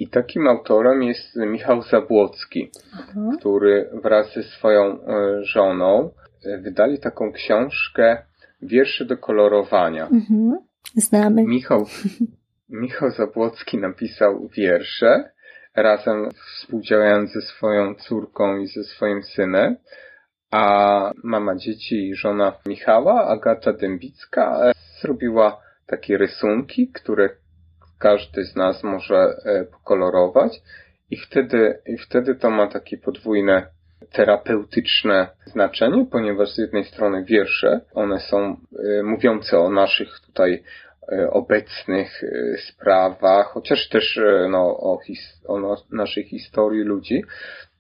I 0.03 0.09
takim 0.09 0.49
autorem 0.49 1.03
jest 1.03 1.37
Michał 1.37 1.83
Zabłocki, 1.83 2.71
mhm. 2.93 3.39
który 3.39 3.91
wraz 4.03 4.35
ze 4.35 4.43
swoją 4.43 4.85
e, 4.85 5.45
żoną 5.45 6.11
wydali 6.63 6.99
taką 6.99 7.33
książkę 7.33 8.23
Wiersze 8.63 9.05
do 9.05 9.17
kolorowania. 9.17 10.07
Mhm. 10.07 10.59
Znamy. 10.97 11.45
Michał, 11.45 11.87
Michał 12.83 13.11
Zabłocki 13.11 13.79
napisał 13.79 14.49
wiersze 14.49 15.31
razem 15.77 16.29
współdziałając 16.31 17.33
ze 17.33 17.41
swoją 17.41 17.95
córką 17.95 18.59
i 18.59 18.67
ze 18.67 18.85
swoim 18.85 19.23
synem 19.23 19.77
a 20.51 21.13
mama 21.25 21.57
dzieci 21.57 22.09
i 22.09 22.15
żona 22.15 22.53
Michała, 22.67 23.27
Agata 23.29 23.73
Dębicka, 23.73 24.73
zrobiła 25.01 25.61
takie 25.87 26.19
rysunki, 26.19 26.89
które 26.89 27.29
każdy 28.03 28.45
z 28.45 28.57
nas 28.57 28.83
może 28.83 29.17
e, 29.17 29.65
pokolorować 29.65 30.53
i 31.11 31.17
wtedy, 31.17 31.79
i 31.87 31.99
wtedy 31.99 32.35
to 32.35 32.51
ma 32.51 32.67
takie 32.67 32.99
podwójne 32.99 33.67
terapeutyczne 34.13 35.29
znaczenie, 35.47 36.07
ponieważ 36.11 36.49
z 36.55 36.59
jednej 36.59 36.85
strony 36.85 37.25
wiersze, 37.25 37.81
one 37.95 38.21
są 38.21 38.39
e, 38.39 39.03
mówiące 39.03 39.59
o 39.59 39.71
naszych 39.71 40.09
tutaj 40.27 40.63
e, 41.13 41.31
obecnych 41.31 42.23
sprawach, 42.69 43.47
chociaż 43.47 43.89
też 43.89 44.21
no, 44.51 44.77
o, 44.77 44.99
his, 45.07 45.43
o 45.49 45.77
naszej 45.93 46.25
historii 46.25 46.85
ludzi, 46.85 47.25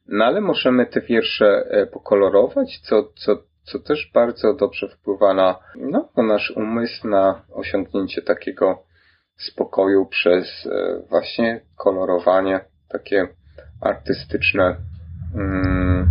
no 0.09 0.25
ale 0.25 0.41
możemy 0.41 0.87
te 0.87 1.00
wiersze 1.00 1.64
pokolorować, 1.93 2.79
co, 2.83 3.02
co, 3.14 3.37
co 3.62 3.79
też 3.79 4.11
bardzo 4.14 4.55
dobrze 4.55 4.88
wpływa 4.88 5.35
na, 5.35 5.59
no, 5.76 6.09
na 6.17 6.23
nasz 6.23 6.50
umysł, 6.57 7.09
na 7.09 7.43
osiągnięcie 7.52 8.23
takiego 8.23 8.91
spokoju 9.37 10.07
przez 10.07 10.67
e, 10.67 11.03
właśnie 11.09 11.61
kolorowanie, 11.77 12.61
takie 12.89 13.29
artystyczne 13.81 14.77
mm, 15.35 16.11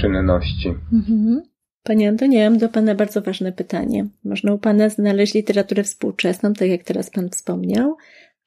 czynności. 0.00 0.74
Mhm. 0.92 1.42
Panie 1.82 2.08
Antonie, 2.08 2.50
mam 2.50 2.58
do 2.58 2.68
Pana 2.68 2.94
bardzo 2.94 3.22
ważne 3.22 3.52
pytanie. 3.52 4.06
Można 4.24 4.52
u 4.52 4.58
Pana 4.58 4.88
znaleźć 4.88 5.34
literaturę 5.34 5.82
współczesną, 5.82 6.52
tak 6.52 6.68
jak 6.68 6.82
teraz 6.82 7.10
Pan 7.10 7.28
wspomniał, 7.28 7.96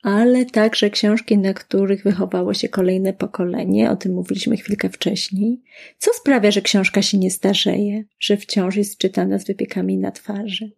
ale 0.03 0.45
także 0.45 0.89
książki, 0.89 1.37
na 1.37 1.53
których 1.53 2.03
wychowało 2.03 2.53
się 2.53 2.69
kolejne 2.69 3.13
pokolenie, 3.13 3.91
o 3.91 3.95
tym 3.95 4.13
mówiliśmy 4.13 4.57
chwilkę 4.57 4.89
wcześniej. 4.89 5.61
Co 5.97 6.13
sprawia, 6.13 6.51
że 6.51 6.61
książka 6.61 7.01
się 7.01 7.17
nie 7.17 7.31
starzeje, 7.31 8.03
że 8.19 8.37
wciąż 8.37 8.75
jest 8.75 8.97
czytana 8.97 9.39
z 9.39 9.47
wypiekami 9.47 9.97
na 9.97 10.11
twarzy? 10.11 10.71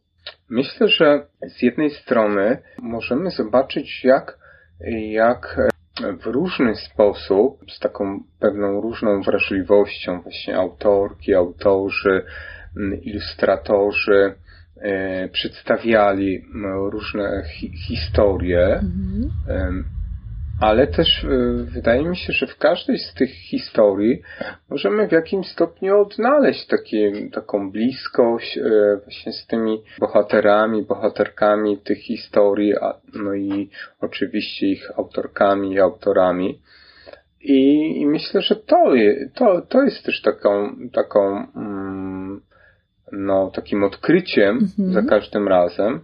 Myślę, 0.50 0.88
że 0.88 1.26
z 1.48 1.62
jednej 1.62 1.90
strony 1.90 2.58
możemy 2.78 3.30
zobaczyć, 3.32 4.04
jak, 4.04 4.38
jak 5.12 5.58
w 6.22 6.26
różny 6.26 6.76
sposób, 6.76 7.72
z 7.72 7.80
taką 7.80 8.20
pewną 8.40 8.82
różną 8.82 9.22
wrażliwością 9.22 10.22
właśnie 10.22 10.58
autorki, 10.58 11.34
autorzy, 11.34 12.26
ilustratorzy, 13.02 14.36
E, 14.82 15.30
przedstawiali 15.30 16.46
różne 16.92 17.44
hi 17.48 17.72
historie, 17.88 18.66
mhm. 18.74 19.84
Ale 20.62 20.88
też 20.88 21.24
e, 21.24 21.28
wydaje 21.74 22.06
mi 22.06 22.18
się, 22.18 22.34
że 22.34 22.48
w 22.48 22.58
każdej 22.58 22.98
z 22.98 23.14
tych 23.14 23.30
historii 23.30 24.22
możemy 24.70 25.08
w 25.08 25.12
jakimś 25.12 25.48
stopniu 25.48 26.02
odnaleźć 26.02 26.68
takie, 26.68 27.30
taką 27.32 27.72
bliskość 27.72 28.58
e, 28.58 28.62
właśnie 29.04 29.34
z 29.34 29.48
tymi 29.48 29.82
bohaterami, 30.00 30.84
bohaterkami 30.84 31.78
tych 31.78 31.98
historii, 31.98 32.74
no 33.14 33.34
i 33.34 33.70
oczywiście 34.02 34.68
ich 34.68 34.92
autorkami 34.98 35.74
i 35.74 35.80
autorami. 35.80 36.60
I, 37.42 37.92
i 38.02 38.06
myślę, 38.06 38.42
że 38.42 38.56
to, 38.56 38.94
to, 39.36 39.62
to 39.62 39.84
jest 39.84 40.06
też 40.06 40.22
taką, 40.22 40.76
taką 40.94 41.48
mm, 41.56 42.42
no, 43.12 43.52
takim 43.56 43.84
odkryciem 43.84 44.58
mhm. 44.58 44.94
za 44.94 45.10
każdym 45.10 45.48
razem, 45.48 46.02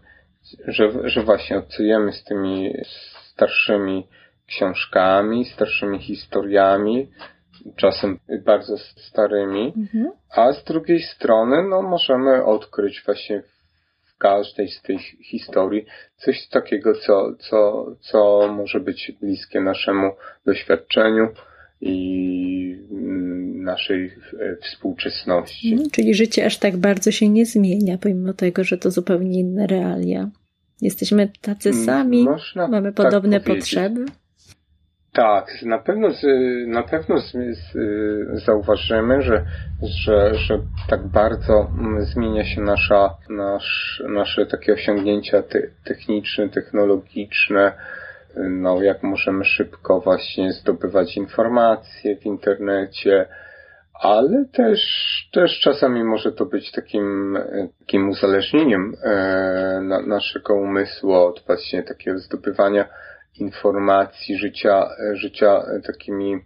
że, 0.68 1.10
że 1.10 1.24
właśnie 1.24 1.58
obcujemy 1.58 2.12
z 2.12 2.24
tymi 2.24 2.74
starszymi 3.34 4.08
książkami, 4.48 5.46
starszymi 5.46 6.00
historiami, 6.00 7.08
czasem 7.76 8.20
bardzo 8.46 8.78
starymi, 8.78 9.74
mhm. 9.78 10.12
a 10.36 10.54
z 10.54 10.64
drugiej 10.64 11.02
strony 11.02 11.64
no, 11.70 11.82
możemy 11.82 12.46
odkryć 12.46 13.04
właśnie 13.06 13.44
w 14.06 14.18
każdej 14.18 14.68
z 14.68 14.82
tych 14.82 15.02
historii 15.02 15.86
coś 16.16 16.48
takiego, 16.48 16.94
co, 16.96 17.36
co, 17.40 17.86
co 18.00 18.48
może 18.58 18.80
być 18.80 19.12
bliskie 19.22 19.62
naszemu 19.62 20.12
doświadczeniu 20.46 21.28
i 21.82 22.78
naszej 23.56 24.12
współczesności. 24.62 25.72
Mhm, 25.72 25.90
czyli 25.90 26.16
życie 26.16 26.46
aż 26.46 26.58
tak 26.58 26.78
bardzo 26.78 27.12
się 27.12 27.30
nie 27.30 27.46
zmienia, 27.46 27.98
pomimo 27.98 28.34
tego, 28.34 28.64
że 28.64 28.78
to 28.78 28.92
zupełnie 28.92 29.40
inne 29.40 29.68
realia. 29.68 30.30
Jesteśmy 30.82 31.30
tacy 31.42 31.70
mm, 31.70 31.86
sami, 31.86 32.24
Można 32.24 32.68
mamy 32.68 32.94
tak 32.94 33.06
podobne 33.06 33.40
tak 33.40 33.56
potrzeby. 33.56 34.06
Tak, 35.14 35.48
na 35.66 35.78
pewno, 35.78 36.08
na 36.68 36.84
pewno 36.84 37.16
zauważymy, 38.34 39.22
że, 39.22 39.46
że, 39.84 40.36
że 40.36 40.60
tak 40.90 41.08
bardzo 41.08 41.72
mm, 41.80 42.06
zmienia 42.06 42.46
się 42.46 42.62
nasza, 42.62 43.18
nasz, 43.30 44.04
nasze 44.10 44.46
takie 44.46 44.74
osiągnięcia 44.74 45.42
te, 45.44 45.60
techniczne, 45.84 46.50
technologiczne, 46.50 47.74
no 48.36 48.82
jak 48.82 49.04
możemy 49.04 49.46
szybko 49.46 50.02
właśnie 50.02 50.52
zdobywać 50.52 51.18
informacje 51.18 52.16
w 52.16 52.26
internecie, 52.26 53.26
ale 53.94 54.46
też, 54.54 54.80
też 55.34 55.60
czasami 55.60 56.04
może 56.04 56.32
to 56.32 56.46
być 56.46 56.72
takim, 56.72 57.38
takim 57.80 58.10
uzależnieniem 58.10 58.94
e, 59.04 59.80
na, 59.84 60.02
naszego 60.02 60.56
umysłu 60.56 61.14
od 61.14 61.44
właśnie 61.48 61.84
takiego 61.84 62.20
zdobywania 62.20 62.90
informacji, 63.40 64.38
życia, 64.38 64.90
życia 65.14 65.64
takimi 65.86 66.40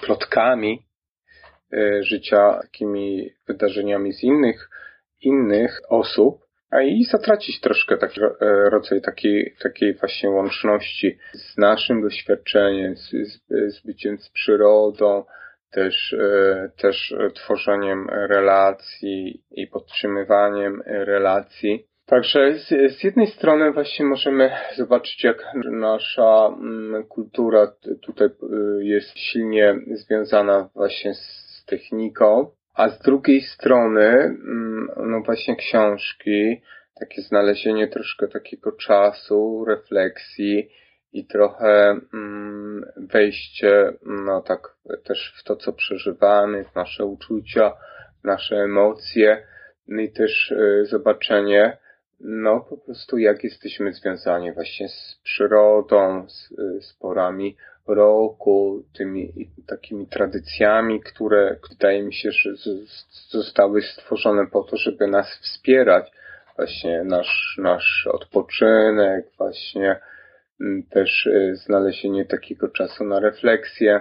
plotkami, 0.00 0.86
e, 1.72 2.02
życia 2.02 2.58
takimi 2.62 3.30
wydarzeniami 3.48 4.12
z 4.12 4.22
innych, 4.22 4.70
innych 5.20 5.80
osób, 5.88 6.42
a 6.70 6.82
i 6.82 7.04
zatracić 7.04 7.60
troszkę 7.60 7.96
taki 7.96 8.20
e, 8.20 8.30
rodzaj 8.70 9.00
takiej, 9.00 9.54
takiej 9.62 9.94
właśnie 9.94 10.30
łączności 10.30 11.18
z 11.32 11.56
naszym 11.58 12.02
doświadczeniem, 12.02 12.96
z, 12.96 13.10
z, 13.10 13.40
z 13.74 13.86
byciem 13.86 14.18
z 14.18 14.30
przyrodą, 14.30 15.24
też, 15.70 16.12
e, 16.12 16.70
też 16.76 17.14
tworzeniem 17.34 18.08
relacji 18.10 19.44
i 19.50 19.66
podtrzymywaniem 19.66 20.82
relacji. 20.86 21.86
Także 22.06 22.54
z, 22.54 22.68
z 22.98 23.04
jednej 23.04 23.26
strony 23.26 23.72
właśnie 23.72 24.04
możemy 24.04 24.50
zobaczyć, 24.76 25.24
jak 25.24 25.44
nasza 25.70 26.46
mm, 26.46 27.04
kultura 27.04 27.72
tutaj 28.02 28.28
y, 28.28 28.84
jest 28.84 29.18
silnie 29.18 29.74
związana 29.92 30.68
właśnie 30.74 31.14
z 31.14 31.64
techniką, 31.66 32.50
a 32.74 32.88
z 32.88 32.98
drugiej 32.98 33.40
strony, 33.40 34.08
mm, 34.08 34.88
no 34.96 35.20
właśnie 35.20 35.56
książki, 35.56 36.62
takie 37.00 37.22
znalezienie 37.22 37.88
troszkę 37.88 38.28
takiego 38.28 38.72
czasu, 38.72 39.64
refleksji 39.64 40.68
i 41.12 41.26
trochę 41.26 42.00
mm, 42.14 42.84
wejście, 42.96 43.92
no 44.06 44.42
tak, 44.42 44.76
też 45.04 45.34
w 45.40 45.44
to, 45.44 45.56
co 45.56 45.72
przeżywamy, 45.72 46.64
w 46.64 46.74
nasze 46.74 47.04
uczucia, 47.04 47.72
nasze 48.24 48.56
emocje, 48.56 49.46
no 49.88 50.00
i 50.00 50.12
też 50.12 50.50
y, 50.50 50.86
zobaczenie, 50.86 51.78
no 52.22 52.60
po 52.60 52.76
prostu 52.76 53.18
jak 53.18 53.44
jesteśmy 53.44 53.92
związani 53.92 54.52
właśnie 54.52 54.88
z 54.88 55.20
przyrodą, 55.24 56.28
z, 56.28 56.48
z 56.86 56.94
porami 56.94 57.56
roku, 57.86 58.84
tymi 58.98 59.50
takimi 59.66 60.06
tradycjami, 60.06 61.00
które 61.00 61.56
wydaje 61.70 62.02
mi 62.02 62.14
się, 62.14 62.30
że 62.32 62.50
zostały 63.30 63.82
stworzone 63.82 64.46
po 64.46 64.62
to, 64.62 64.76
żeby 64.76 65.06
nas 65.06 65.26
wspierać. 65.40 66.10
Właśnie 66.56 67.04
nasz, 67.04 67.58
nasz 67.58 68.08
odpoczynek, 68.12 69.26
właśnie 69.38 70.00
mm, 70.60 70.82
też 70.82 71.26
y, 71.26 71.56
znalezienie 71.56 72.24
takiego 72.24 72.68
czasu 72.68 73.04
na 73.04 73.20
refleksję. 73.20 74.00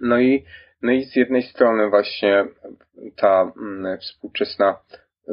No 0.00 0.18
i, 0.18 0.44
no 0.82 0.92
i 0.92 1.04
z 1.04 1.16
jednej 1.16 1.42
strony 1.42 1.90
właśnie 1.90 2.44
ta 3.16 3.52
mm, 3.56 3.98
współczesna 3.98 4.78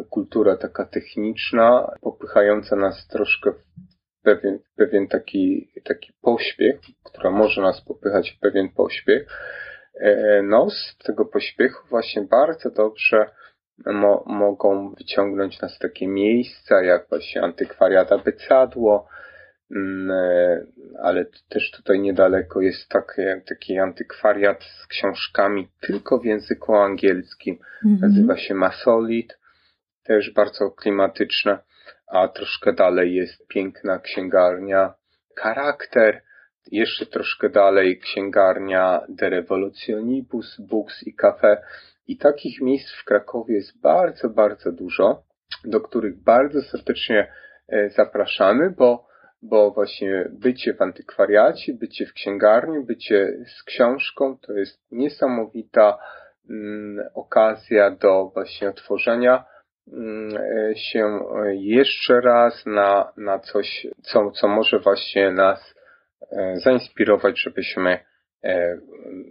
kultura 0.10 0.58
taka 0.58 0.86
techniczna, 0.86 1.91
popychająca 2.01 2.75
nas 2.75 3.08
troszkę 3.08 3.51
w 3.51 3.63
pewien, 4.23 4.60
pewien 4.75 5.08
taki, 5.08 5.71
taki 5.84 6.13
pośpiech, 6.21 6.79
która 7.03 7.32
może 7.32 7.62
nas 7.62 7.82
popychać 7.82 8.32
w 8.32 8.39
pewien 8.39 8.69
pośpiech. 8.69 9.27
E, 9.99 10.41
no, 10.43 10.69
z 10.69 10.97
tego 10.97 11.25
pośpiechu 11.25 11.88
właśnie 11.89 12.21
bardzo 12.21 12.71
dobrze 12.71 13.29
mo 13.86 14.23
mogą 14.27 14.93
wyciągnąć 14.93 15.62
nas 15.62 15.79
takie 15.79 16.08
miejsca, 16.08 16.84
jak 16.84 17.10
właśnie 17.10 17.41
antykwariata 17.41 18.17
Bycadło, 18.17 19.08
mm, 19.71 20.12
e, 20.12 20.65
ale 21.01 21.25
też 21.49 21.71
tutaj 21.71 21.99
niedaleko 21.99 22.62
jest 22.62 22.89
taki, 22.89 23.21
taki 23.49 23.79
antykwariat 23.79 24.63
z 24.63 24.88
książkami 24.88 25.67
tylko 25.82 26.19
w 26.19 26.25
języku 26.25 26.75
angielskim. 26.75 27.58
Mm 27.86 27.97
-hmm. 27.97 28.01
Nazywa 28.01 28.38
się 28.38 28.53
Masolit 28.53 29.38
też 30.04 30.34
bardzo 30.34 30.72
klimatyczne, 30.72 31.60
a 32.08 32.28
troszkę 32.28 32.74
dalej 32.74 33.16
jest 33.16 33.48
piękna 33.48 34.00
księgarnia 34.00 34.94
Charakter, 35.36 36.22
jeszcze 36.72 37.06
troszkę 37.06 37.50
dalej 37.50 38.00
księgarnia 38.00 39.02
De 39.10 39.30
Revolutionibus, 39.30 40.62
Books 40.62 41.04
i 41.04 41.13
Cafe. 41.16 41.63
I 42.08 42.18
takich 42.18 42.62
miejsc 42.62 42.92
w 43.02 43.06
Krakowie 43.06 43.56
jest 43.56 43.82
bardzo, 43.82 44.30
bardzo 44.30 44.72
dużo, 44.72 45.24
do 45.66 45.82
których 45.82 46.24
bardzo 46.24 46.62
serdecznie 46.62 47.32
e, 47.68 47.89
zapraszamy, 47.89 48.70
bo, 48.70 49.08
bo 49.42 49.72
właśnie 49.72 50.30
bycie 50.32 50.74
w 50.74 50.82
antykwariacie, 50.82 51.74
bycie 51.74 52.06
w 52.06 52.13
księgarni, 52.13 52.86
bycie 52.86 53.34
z 53.60 53.63
książką 53.63 54.38
to 54.38 54.54
jest 54.54 54.92
niesamowita 54.92 55.98
mm, 56.50 57.08
okazja 57.13 57.92
do 57.92 58.32
właśnie 58.34 58.70
otworzenia 58.70 59.53
się 60.76 61.19
jeszcze 61.52 62.22
raz 62.22 62.65
na, 62.65 63.13
na 63.17 63.39
coś, 63.39 63.88
co, 64.02 64.32
co 64.32 64.48
może 64.48 64.80
właśnie 64.80 65.32
nas 65.32 65.76
e, 66.32 66.56
zainspirować, 66.56 67.41
żebyśmy 67.41 68.00
e, 68.43 68.78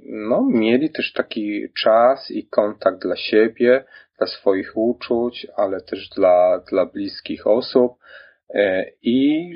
no, 0.07 0.49
mieli 0.51 0.91
też 0.91 1.12
taki 1.12 1.67
czas 1.83 2.31
i 2.31 2.49
kontakt 2.49 3.03
dla 3.03 3.17
siebie, 3.17 3.85
dla 4.19 4.27
swoich 4.27 4.77
uczuć, 4.77 5.47
ale 5.57 5.81
też 5.81 6.09
dla, 6.17 6.62
dla 6.71 6.87
bliskich 6.87 7.47
osób. 7.47 7.93
I, 9.03 9.51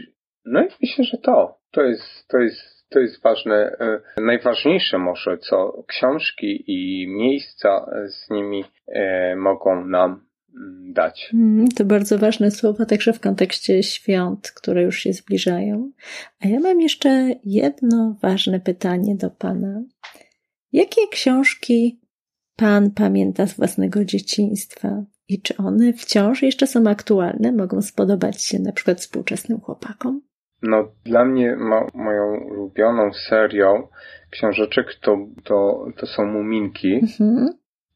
no 0.44 0.62
i 0.62 0.68
myślę, 0.82 1.04
że 1.04 1.18
to, 1.18 1.58
to 1.72 1.82
jest, 1.82 2.28
to 2.28 2.38
jest, 2.38 2.88
to 2.90 3.00
jest 3.00 3.22
ważne, 3.22 3.76
najważniejsze 4.16 4.98
może, 4.98 5.38
co 5.38 5.84
książki 5.88 6.64
i 6.66 7.08
miejsca 7.08 7.86
z 8.06 8.30
nimi 8.30 8.64
mogą 9.36 9.84
nam 9.84 10.25
Mm, 10.25 10.25
dać. 10.92 11.30
Mm, 11.34 11.68
to 11.68 11.84
bardzo 11.84 12.18
ważne 12.18 12.50
słowa, 12.50 12.86
także 12.86 13.12
w 13.12 13.20
kontekście 13.20 13.82
świąt, 13.82 14.50
które 14.50 14.82
już 14.82 14.98
się 14.98 15.12
zbliżają. 15.12 15.90
A 16.44 16.48
ja 16.48 16.60
mam 16.60 16.80
jeszcze 16.80 17.34
jedno 17.44 18.16
ważne 18.22 18.60
pytanie 18.60 19.16
do 19.16 19.30
Pana. 19.30 19.82
Jakie 20.72 21.00
książki 21.10 22.00
Pan 22.56 22.90
pamięta 22.90 23.46
z 23.46 23.56
własnego 23.56 24.04
dzieciństwa? 24.04 25.04
I 25.28 25.42
czy 25.42 25.56
one 25.56 25.92
wciąż 25.92 26.42
jeszcze 26.42 26.66
są 26.66 26.86
aktualne? 26.86 27.52
Mogą 27.52 27.82
spodobać 27.82 28.42
się 28.42 28.58
na 28.58 28.72
przykład 28.72 29.00
współczesnym 29.00 29.60
chłopakom? 29.60 30.20
No, 30.62 30.92
dla 31.04 31.24
mnie 31.24 31.56
mo, 31.56 31.86
moją 31.94 32.40
ulubioną 32.50 33.12
serią 33.28 33.88
książeczek 34.30 34.86
to, 35.02 35.18
to, 35.44 35.86
to 35.96 36.06
są 36.06 36.26
Muminki. 36.26 36.94
Mhm. 36.94 37.48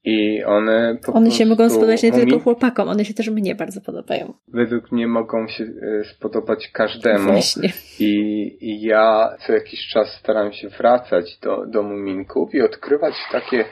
I 0.04 0.44
one 0.44 0.98
po 1.06 1.12
One 1.12 1.30
się 1.30 1.46
mogą 1.46 1.70
spodobać 1.70 2.02
nie 2.02 2.12
tylko 2.12 2.38
chłopakom, 2.38 2.88
one 2.88 3.04
się 3.04 3.14
też 3.14 3.30
mnie 3.30 3.54
bardzo 3.54 3.80
podobają. 3.80 4.34
Według 4.48 4.92
mnie 4.92 5.06
mogą 5.06 5.48
się 5.48 5.64
e, 5.64 6.04
spodobać 6.04 6.68
każdemu. 6.72 7.32
Właśnie. 7.32 7.72
I, 8.00 8.12
I 8.60 8.82
ja 8.82 9.36
co 9.46 9.52
jakiś 9.52 9.88
czas 9.88 10.08
staram 10.20 10.52
się 10.52 10.68
wracać 10.68 11.38
do, 11.42 11.66
do 11.66 11.82
muminków 11.82 12.54
i 12.54 12.60
odkrywać 12.60 13.14
takie 13.32 13.64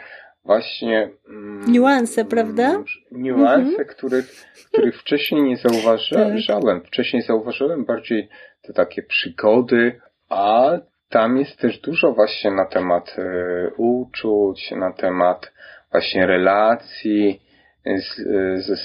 właśnie 0.45 1.11
mm, 1.29 1.73
niuanse, 1.73 2.25
prawda? 2.25 2.83
Niuanse, 3.12 3.71
mhm. 3.71 3.88
których, 3.88 4.47
których 4.73 5.01
wcześniej 5.01 5.43
nie 5.43 5.57
zauważyłem. 5.57 6.38
Tak. 6.49 6.87
Wcześniej 6.87 7.23
zauważyłem 7.23 7.85
bardziej 7.85 8.29
te 8.62 8.73
takie 8.73 9.03
przygody, 9.03 10.01
a 10.29 10.71
tam 11.09 11.37
jest 11.37 11.59
też 11.59 11.81
dużo 11.81 12.12
właśnie 12.12 12.51
na 12.51 12.67
temat 12.67 13.17
y, 13.19 13.73
uczuć, 13.77 14.71
na 14.71 14.93
temat 14.93 15.53
właśnie 15.90 16.27
relacji 16.27 17.40
z, 17.87 18.16
ze, 18.66 18.77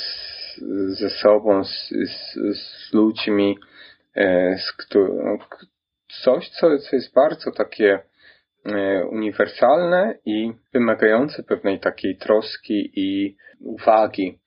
ze 0.88 1.10
sobą, 1.10 1.64
z, 1.64 1.90
z, 1.90 2.34
z 2.58 2.94
ludźmi, 2.94 3.58
z, 4.58 4.88
coś, 6.24 6.50
co, 6.50 6.78
co 6.78 6.96
jest 6.96 7.14
bardzo 7.14 7.52
takie 7.52 8.00
uniwersalne 9.10 10.16
i 10.26 10.54
wymagające 10.74 11.44
pewnej 11.44 11.80
takiej 11.80 12.18
troski 12.18 12.92
i 12.96 13.38
uwagi 13.60 14.40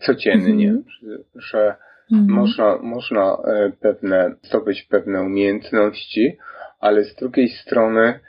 codziennie, 0.00 0.68
mm 0.68 0.82
-hmm. 0.82 1.20
że 1.34 1.76
Mhm. 2.12 2.30
Można, 2.30 2.78
można 2.82 3.36
e, 3.44 3.72
pewne, 3.80 4.34
zdobyć 4.42 4.82
pewne 4.82 5.22
umiejętności, 5.22 6.38
ale 6.80 7.04
z 7.04 7.14
drugiej 7.14 7.48
strony 7.48 8.00
e, 8.00 8.20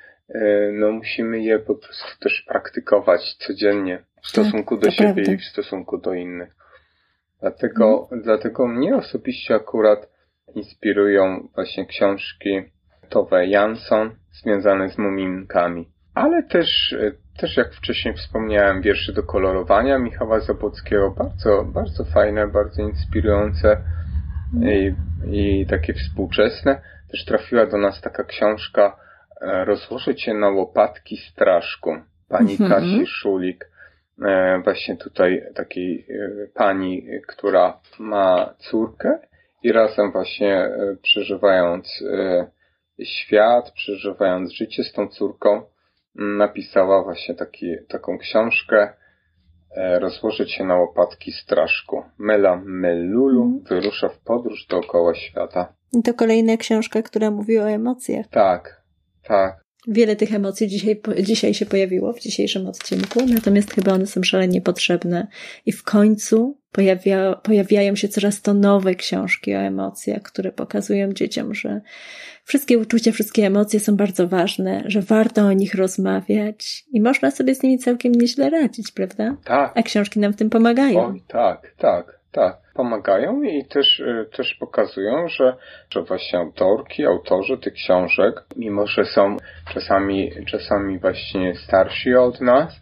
no, 0.74 0.92
musimy 0.92 1.40
je 1.40 1.60
po 1.60 1.76
prostu 1.76 2.20
też 2.20 2.46
praktykować 2.48 3.36
codziennie 3.36 4.04
w 4.22 4.28
stosunku 4.28 4.78
tak, 4.78 4.86
do 4.86 4.92
siebie 4.92 5.14
prawda. 5.14 5.32
i 5.32 5.38
w 5.38 5.44
stosunku 5.44 5.98
do 5.98 6.14
innych. 6.14 6.56
Dlatego, 7.42 8.02
mhm. 8.02 8.22
dlatego 8.22 8.68
mnie 8.68 8.96
osobiście 8.96 9.56
akurat 9.56 10.10
inspirują 10.56 11.48
właśnie 11.56 11.86
książki 11.86 12.62
Tove 13.10 13.48
Jansson 13.48 14.16
związane 14.32 14.90
z 14.90 14.98
muminkami. 14.98 15.90
Ale 16.14 16.44
też, 16.44 16.96
też 17.38 17.58
jak 17.58 17.74
wcześniej 17.74 18.14
wspomniałem, 18.14 18.82
wiersze 18.82 19.14
do 19.14 19.24
kolorowania 19.24 20.00
Michała 20.00 20.40
Zabłockiego, 20.40 21.12
bardzo, 21.12 21.64
bardzo 21.64 22.06
fajne, 22.06 22.48
bardzo 22.48 22.82
inspirujące 22.82 23.78
i, 24.62 24.94
i 25.32 25.66
takie 25.66 25.94
współczesne. 25.94 26.82
Też 27.12 27.26
trafiła 27.26 27.66
do 27.66 27.78
nas 27.78 28.02
taka 28.02 28.24
książka 28.24 28.86
e, 28.86 29.07
Rozłożę 29.42 30.16
cię 30.16 30.34
na 30.34 30.50
łopatki 30.50 31.18
straszku, 31.18 31.96
pani 32.30 32.52
mhm. 32.52 32.70
Kasi 32.70 33.06
Szulik. 33.08 33.70
E, 34.26 34.62
właśnie 34.64 34.98
tutaj 34.98 35.44
takiej 35.56 36.06
e, 36.10 36.48
pani, 36.54 37.08
która 37.28 37.80
ma 38.00 38.54
córkę 38.58 39.20
i 39.64 39.72
razem 39.72 40.12
właśnie 40.12 40.70
przeżywając 41.02 42.04
świat, 43.04 43.72
przeżywając 43.72 44.54
życie 44.54 44.84
z 44.84 44.94
tą 44.94 45.08
córką, 45.08 45.62
napisała 46.18 47.04
właśnie 47.04 47.36
taki, 47.36 47.76
taką 47.90 48.18
książkę 48.18 48.94
e, 49.76 50.00
Rozłożyć 50.00 50.52
się 50.52 50.64
na 50.64 50.76
łopatki 50.76 51.32
straszku. 51.32 52.04
Mela 52.18 52.62
Melulu 52.66 53.44
mm. 53.44 53.64
wyrusza 53.70 54.10
w 54.10 54.20
podróż 54.20 54.68
dookoła 54.70 55.16
świata. 55.16 55.74
I 55.94 56.04
to 56.04 56.14
kolejna 56.14 56.58
książka, 56.58 57.02
która 57.02 57.32
mówi 57.32 57.60
o 57.60 57.70
emocjach. 57.70 58.28
Tak, 58.28 58.77
tak. 59.28 59.68
Wiele 59.88 60.16
tych 60.16 60.34
emocji 60.34 60.68
dzisiaj, 60.68 61.02
dzisiaj 61.24 61.54
się 61.54 61.66
pojawiło 61.66 62.14
w 62.14 62.20
dzisiejszym 62.20 62.68
odcinku, 62.68 63.26
natomiast 63.26 63.74
chyba 63.74 63.94
one 63.94 64.06
są 64.08 64.24
szalenie 64.24 64.62
potrzebne. 64.62 65.28
I 65.66 65.72
w 65.72 65.84
końcu 65.84 66.58
pojawia, 66.72 67.34
pojawiają 67.44 67.96
się 67.96 68.08
coraz 68.08 68.42
to 68.42 68.54
nowe 68.54 68.96
książki 68.96 69.56
o 69.56 69.60
emocjach, 69.60 70.22
które 70.22 70.52
pokazują 70.52 71.14
dzieciom, 71.14 71.54
że 71.54 71.82
wszystkie 72.44 72.78
uczucia, 72.78 73.12
wszystkie 73.12 73.46
emocje 73.46 73.80
są 73.80 73.96
bardzo 73.96 74.28
ważne, 74.28 74.84
że 74.86 75.02
warto 75.02 75.42
o 75.42 75.54
nich 75.54 75.76
rozmawiać 75.76 76.86
i 76.92 77.02
można 77.02 77.32
sobie 77.32 77.56
z 77.56 77.64
nimi 77.64 77.78
całkiem 77.78 78.12
nieźle 78.12 78.50
radzić, 78.50 78.92
prawda? 78.92 79.38
Tak. 79.46 79.72
A 79.76 79.84
książki 79.84 80.20
nam 80.20 80.34
w 80.34 80.36
tym 80.36 80.50
pomagają. 80.50 81.06
Oj, 81.06 81.24
tak, 81.28 81.74
tak, 81.78 82.17
tak. 82.38 82.58
Pomagają 82.74 83.42
i 83.42 83.66
też, 83.66 84.00
y, 84.00 84.30
też 84.38 84.54
pokazują, 84.60 85.28
że, 85.28 85.56
że 85.90 86.02
właśnie 86.02 86.40
autorki, 86.40 87.06
autorzy 87.06 87.58
tych 87.58 87.74
książek, 87.74 88.44
mimo 88.56 88.88
że 88.88 89.06
są 89.06 89.38
czasami, 89.74 90.32
czasami 90.52 91.00
właśnie 91.00 91.56
starsi 91.56 92.16
od 92.16 92.42
nas, 92.42 92.74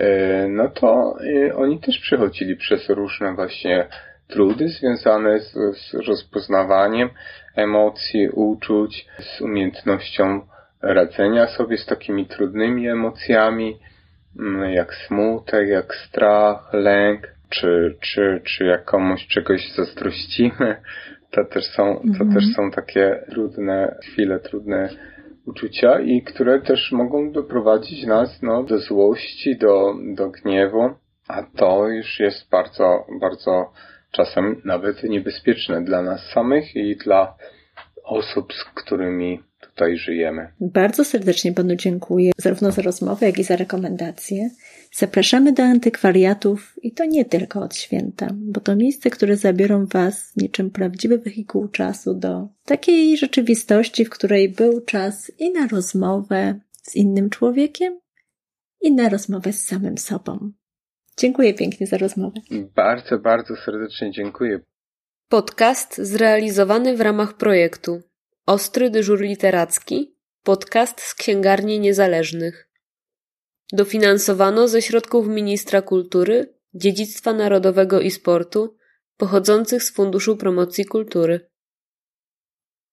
y, 0.00 0.48
no 0.48 0.68
to 0.68 1.14
y, 1.24 1.56
oni 1.56 1.80
też 1.80 1.98
przechodzili 1.98 2.56
przez 2.56 2.88
różne 2.88 3.34
właśnie 3.34 3.86
trudy 4.28 4.68
związane 4.68 5.40
z, 5.40 5.52
z 5.52 5.94
rozpoznawaniem 6.08 7.10
emocji, 7.56 8.28
uczuć, 8.28 9.06
z 9.18 9.40
umiejętnością 9.40 10.40
radzenia 10.82 11.46
sobie 11.46 11.78
z 11.78 11.86
takimi 11.86 12.26
trudnymi 12.26 12.88
emocjami, 12.88 13.78
mm, 14.38 14.72
jak 14.72 14.94
smutek, 14.94 15.68
jak 15.68 15.94
strach, 15.94 16.72
lęk, 16.72 17.33
czy, 17.50 17.96
czy, 18.00 18.42
czy 18.44 18.64
jak 18.64 18.84
komuś 18.84 19.26
czegoś 19.26 19.72
zazdrościmy. 19.72 20.76
To 21.30 21.44
też 21.44 21.64
są, 21.64 21.96
to 21.96 22.24
mhm. 22.24 22.34
też 22.34 22.44
są 22.56 22.70
takie 22.70 23.24
trudne 23.30 23.98
chwile, 24.02 24.40
trudne 24.40 24.88
uczucia 25.46 26.00
i 26.00 26.22
które 26.22 26.60
też 26.60 26.92
mogą 26.92 27.32
doprowadzić 27.32 28.06
nas 28.06 28.42
no, 28.42 28.62
do 28.62 28.78
złości, 28.78 29.56
do, 29.56 29.94
do 30.14 30.30
gniewu, 30.30 30.90
a 31.28 31.42
to 31.56 31.88
już 31.88 32.20
jest 32.20 32.50
bardzo, 32.50 33.06
bardzo 33.20 33.72
czasem 34.12 34.60
nawet 34.64 35.02
niebezpieczne 35.02 35.84
dla 35.84 36.02
nas 36.02 36.30
samych 36.34 36.76
i 36.76 36.96
dla 36.96 37.34
osób, 38.04 38.52
z 38.52 38.64
którymi 38.64 39.40
tutaj 39.74 39.96
żyjemy. 39.96 40.48
Bardzo 40.60 41.04
serdecznie 41.04 41.52
Panu 41.52 41.76
dziękuję 41.76 42.32
zarówno 42.38 42.70
za 42.70 42.82
rozmowę, 42.82 43.26
jak 43.26 43.38
i 43.38 43.44
za 43.44 43.56
rekomendacje. 43.56 44.50
Zapraszamy 44.92 45.52
do 45.52 45.62
antykwariatów 45.62 46.74
i 46.82 46.92
to 46.92 47.04
nie 47.04 47.24
tylko 47.24 47.60
od 47.60 47.76
święta, 47.76 48.28
bo 48.32 48.60
to 48.60 48.76
miejsce, 48.76 49.10
które 49.10 49.36
zabiorą 49.36 49.86
Was 49.86 50.36
niczym 50.36 50.70
prawdziwy 50.70 51.18
wehikuł 51.18 51.68
czasu 51.68 52.14
do 52.14 52.48
takiej 52.64 53.16
rzeczywistości, 53.16 54.04
w 54.04 54.10
której 54.10 54.48
był 54.48 54.80
czas 54.80 55.32
i 55.38 55.52
na 55.52 55.66
rozmowę 55.66 56.60
z 56.82 56.96
innym 56.96 57.30
człowiekiem, 57.30 58.00
i 58.80 58.94
na 58.94 59.08
rozmowę 59.08 59.52
z 59.52 59.64
samym 59.64 59.98
sobą. 59.98 60.52
Dziękuję 61.18 61.54
pięknie 61.54 61.86
za 61.86 61.98
rozmowę. 61.98 62.40
Bardzo, 62.74 63.18
bardzo 63.18 63.56
serdecznie 63.56 64.12
dziękuję. 64.12 64.60
Podcast 65.28 65.98
zrealizowany 65.98 66.96
w 66.96 67.00
ramach 67.00 67.36
projektu 67.36 68.02
Ostry 68.46 68.90
dyżur 68.90 69.20
literacki, 69.20 70.16
podcast 70.42 71.00
z 71.00 71.14
księgarni 71.14 71.80
niezależnych. 71.80 72.68
Dofinansowano 73.72 74.68
ze 74.68 74.82
środków 74.82 75.28
Ministra 75.28 75.82
Kultury, 75.82 76.54
Dziedzictwa 76.74 77.32
Narodowego 77.32 78.00
i 78.00 78.10
Sportu, 78.10 78.76
pochodzących 79.16 79.82
z 79.82 79.92
Funduszu 79.92 80.36
Promocji 80.36 80.84
Kultury. 80.84 81.50